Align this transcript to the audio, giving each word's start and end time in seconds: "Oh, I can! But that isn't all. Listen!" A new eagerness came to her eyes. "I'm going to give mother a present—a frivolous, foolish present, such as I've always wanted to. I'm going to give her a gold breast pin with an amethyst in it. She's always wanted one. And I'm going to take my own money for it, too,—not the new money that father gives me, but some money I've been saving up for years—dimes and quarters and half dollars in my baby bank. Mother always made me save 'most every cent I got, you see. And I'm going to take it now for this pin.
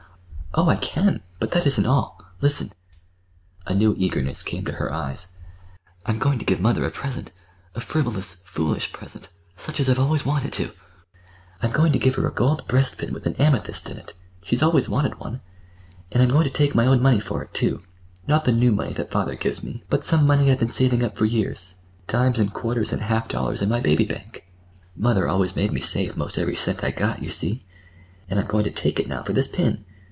"Oh, 0.53 0.67
I 0.67 0.75
can! 0.75 1.21
But 1.39 1.51
that 1.51 1.65
isn't 1.65 1.85
all. 1.85 2.21
Listen!" 2.41 2.71
A 3.65 3.73
new 3.73 3.93
eagerness 3.97 4.43
came 4.43 4.65
to 4.65 4.73
her 4.73 4.91
eyes. 4.91 5.29
"I'm 6.05 6.19
going 6.19 6.39
to 6.39 6.45
give 6.45 6.59
mother 6.59 6.83
a 6.85 6.91
present—a 6.91 7.79
frivolous, 7.79 8.41
foolish 8.43 8.91
present, 8.91 9.29
such 9.55 9.79
as 9.79 9.87
I've 9.87 9.97
always 9.97 10.25
wanted 10.25 10.51
to. 10.51 10.71
I'm 11.63 11.71
going 11.71 11.93
to 11.93 11.99
give 11.99 12.15
her 12.15 12.27
a 12.27 12.33
gold 12.33 12.67
breast 12.67 12.97
pin 12.97 13.13
with 13.13 13.25
an 13.25 13.35
amethyst 13.37 13.89
in 13.89 13.95
it. 13.95 14.13
She's 14.43 14.61
always 14.61 14.89
wanted 14.89 15.19
one. 15.21 15.39
And 16.11 16.21
I'm 16.21 16.27
going 16.27 16.43
to 16.43 16.49
take 16.53 16.75
my 16.75 16.85
own 16.85 17.01
money 17.01 17.21
for 17.21 17.41
it, 17.41 17.53
too,—not 17.53 18.43
the 18.43 18.51
new 18.51 18.73
money 18.73 18.91
that 18.91 19.09
father 19.09 19.35
gives 19.35 19.63
me, 19.63 19.85
but 19.89 20.03
some 20.03 20.27
money 20.27 20.51
I've 20.51 20.59
been 20.59 20.67
saving 20.69 21.01
up 21.01 21.15
for 21.15 21.23
years—dimes 21.23 22.39
and 22.39 22.53
quarters 22.53 22.91
and 22.91 23.03
half 23.03 23.29
dollars 23.29 23.61
in 23.61 23.69
my 23.69 23.79
baby 23.79 24.03
bank. 24.03 24.45
Mother 24.97 25.29
always 25.29 25.55
made 25.55 25.71
me 25.71 25.79
save 25.79 26.17
'most 26.17 26.37
every 26.37 26.55
cent 26.57 26.83
I 26.83 26.91
got, 26.91 27.23
you 27.23 27.29
see. 27.29 27.63
And 28.29 28.37
I'm 28.37 28.47
going 28.47 28.65
to 28.65 28.71
take 28.71 28.99
it 28.99 29.07
now 29.07 29.23
for 29.23 29.31
this 29.31 29.47
pin. 29.47 29.85